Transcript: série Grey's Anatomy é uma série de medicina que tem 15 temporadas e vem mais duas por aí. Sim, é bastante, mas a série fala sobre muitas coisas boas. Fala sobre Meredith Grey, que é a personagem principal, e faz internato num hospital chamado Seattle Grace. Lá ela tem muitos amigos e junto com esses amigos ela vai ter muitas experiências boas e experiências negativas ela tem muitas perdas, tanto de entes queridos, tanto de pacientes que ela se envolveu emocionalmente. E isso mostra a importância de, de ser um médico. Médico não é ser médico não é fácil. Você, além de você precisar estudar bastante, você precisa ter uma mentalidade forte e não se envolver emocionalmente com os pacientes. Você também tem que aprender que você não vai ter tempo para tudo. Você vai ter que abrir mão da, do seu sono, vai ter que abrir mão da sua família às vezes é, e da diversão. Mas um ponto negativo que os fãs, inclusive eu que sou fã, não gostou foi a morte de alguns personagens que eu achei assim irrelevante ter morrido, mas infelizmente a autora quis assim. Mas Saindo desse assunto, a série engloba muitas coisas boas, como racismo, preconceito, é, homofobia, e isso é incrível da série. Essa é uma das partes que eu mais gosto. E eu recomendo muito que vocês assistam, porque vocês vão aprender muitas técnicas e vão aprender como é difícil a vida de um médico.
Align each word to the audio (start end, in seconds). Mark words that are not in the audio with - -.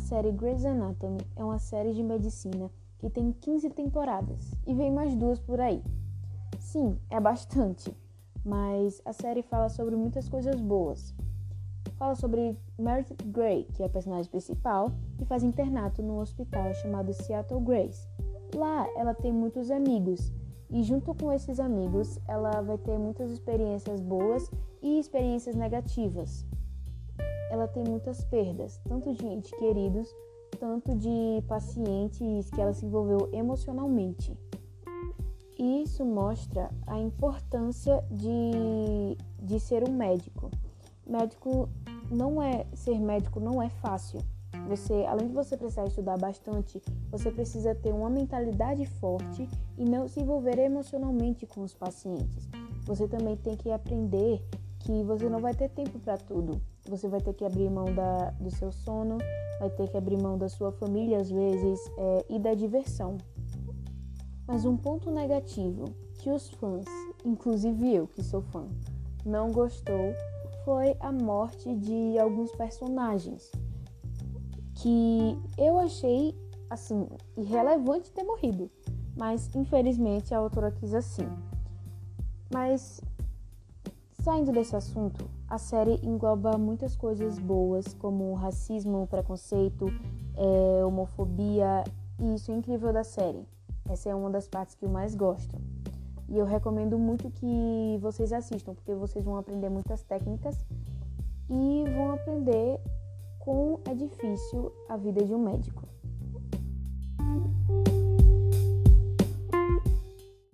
série 0.00 0.32
Grey's 0.32 0.64
Anatomy 0.64 1.20
é 1.36 1.44
uma 1.44 1.58
série 1.58 1.92
de 1.92 2.02
medicina 2.02 2.70
que 2.98 3.08
tem 3.08 3.32
15 3.32 3.70
temporadas 3.70 4.50
e 4.66 4.74
vem 4.74 4.90
mais 4.90 5.14
duas 5.14 5.38
por 5.38 5.60
aí. 5.60 5.82
Sim, 6.58 6.98
é 7.08 7.20
bastante, 7.20 7.94
mas 8.44 9.00
a 9.04 9.12
série 9.12 9.42
fala 9.42 9.68
sobre 9.68 9.94
muitas 9.94 10.28
coisas 10.28 10.60
boas. 10.60 11.14
Fala 11.96 12.14
sobre 12.14 12.58
Meredith 12.78 13.22
Grey, 13.26 13.64
que 13.74 13.82
é 13.82 13.86
a 13.86 13.90
personagem 13.90 14.30
principal, 14.30 14.90
e 15.20 15.24
faz 15.24 15.42
internato 15.42 16.02
num 16.02 16.18
hospital 16.18 16.74
chamado 16.74 17.12
Seattle 17.12 17.60
Grace. 17.60 18.08
Lá 18.54 18.88
ela 18.96 19.14
tem 19.14 19.32
muitos 19.32 19.70
amigos 19.70 20.32
e 20.70 20.82
junto 20.82 21.14
com 21.14 21.30
esses 21.32 21.60
amigos 21.60 22.18
ela 22.26 22.62
vai 22.62 22.78
ter 22.78 22.98
muitas 22.98 23.30
experiências 23.30 24.00
boas 24.00 24.50
e 24.82 24.98
experiências 24.98 25.54
negativas 25.54 26.46
ela 27.50 27.68
tem 27.68 27.84
muitas 27.84 28.24
perdas, 28.24 28.80
tanto 28.88 29.12
de 29.12 29.26
entes 29.26 29.52
queridos, 29.52 30.08
tanto 30.58 30.94
de 30.96 31.42
pacientes 31.46 32.48
que 32.50 32.60
ela 32.60 32.72
se 32.72 32.86
envolveu 32.86 33.28
emocionalmente. 33.32 34.36
E 35.58 35.82
isso 35.82 36.04
mostra 36.04 36.70
a 36.86 36.98
importância 36.98 38.02
de, 38.10 39.16
de 39.42 39.60
ser 39.60 39.86
um 39.86 39.92
médico. 39.92 40.50
Médico 41.06 41.68
não 42.10 42.42
é 42.42 42.66
ser 42.72 42.98
médico 42.98 43.40
não 43.40 43.60
é 43.60 43.68
fácil. 43.68 44.20
Você, 44.68 45.04
além 45.06 45.28
de 45.28 45.34
você 45.34 45.56
precisar 45.56 45.86
estudar 45.86 46.16
bastante, 46.16 46.80
você 47.10 47.30
precisa 47.30 47.74
ter 47.74 47.92
uma 47.92 48.08
mentalidade 48.08 48.84
forte 48.86 49.48
e 49.76 49.84
não 49.84 50.08
se 50.08 50.20
envolver 50.20 50.58
emocionalmente 50.58 51.46
com 51.46 51.62
os 51.62 51.74
pacientes. 51.74 52.48
Você 52.84 53.06
também 53.06 53.36
tem 53.36 53.56
que 53.56 53.70
aprender 53.70 54.42
que 54.80 55.02
você 55.04 55.28
não 55.28 55.40
vai 55.40 55.54
ter 55.54 55.68
tempo 55.70 55.98
para 55.98 56.16
tudo. 56.16 56.60
Você 56.88 57.08
vai 57.08 57.20
ter 57.20 57.34
que 57.34 57.44
abrir 57.44 57.70
mão 57.70 57.94
da, 57.94 58.30
do 58.40 58.50
seu 58.50 58.72
sono, 58.72 59.18
vai 59.58 59.70
ter 59.70 59.88
que 59.88 59.96
abrir 59.96 60.20
mão 60.20 60.36
da 60.36 60.48
sua 60.48 60.72
família 60.72 61.18
às 61.18 61.30
vezes 61.30 61.80
é, 61.96 62.26
e 62.28 62.38
da 62.38 62.54
diversão. 62.54 63.16
Mas 64.46 64.64
um 64.64 64.76
ponto 64.76 65.10
negativo 65.10 65.84
que 66.18 66.30
os 66.30 66.50
fãs, 66.50 66.84
inclusive 67.24 67.94
eu 67.94 68.06
que 68.06 68.22
sou 68.22 68.42
fã, 68.42 68.66
não 69.24 69.52
gostou 69.52 70.14
foi 70.64 70.96
a 71.00 71.12
morte 71.12 71.74
de 71.76 72.18
alguns 72.18 72.50
personagens 72.52 73.50
que 74.74 75.38
eu 75.58 75.78
achei 75.78 76.34
assim 76.68 77.06
irrelevante 77.36 78.10
ter 78.12 78.24
morrido, 78.24 78.70
mas 79.16 79.50
infelizmente 79.54 80.34
a 80.34 80.38
autora 80.38 80.70
quis 80.70 80.94
assim. 80.94 81.28
Mas 82.52 83.00
Saindo 84.22 84.52
desse 84.52 84.76
assunto, 84.76 85.30
a 85.48 85.56
série 85.56 85.98
engloba 86.02 86.58
muitas 86.58 86.94
coisas 86.94 87.38
boas, 87.38 87.94
como 87.94 88.34
racismo, 88.34 89.06
preconceito, 89.06 89.86
é, 90.36 90.84
homofobia, 90.84 91.84
e 92.18 92.34
isso 92.34 92.52
é 92.52 92.54
incrível 92.54 92.92
da 92.92 93.02
série. 93.02 93.42
Essa 93.88 94.10
é 94.10 94.14
uma 94.14 94.28
das 94.28 94.46
partes 94.46 94.74
que 94.74 94.84
eu 94.84 94.90
mais 94.90 95.14
gosto. 95.14 95.56
E 96.28 96.36
eu 96.36 96.44
recomendo 96.44 96.98
muito 96.98 97.30
que 97.30 97.98
vocês 98.02 98.30
assistam, 98.30 98.74
porque 98.74 98.94
vocês 98.94 99.24
vão 99.24 99.38
aprender 99.38 99.70
muitas 99.70 100.02
técnicas 100.02 100.54
e 101.48 101.84
vão 101.96 102.12
aprender 102.12 102.78
como 103.38 103.80
é 103.88 103.94
difícil 103.94 104.70
a 104.86 104.98
vida 104.98 105.24
de 105.24 105.34
um 105.34 105.42
médico. 105.42 105.82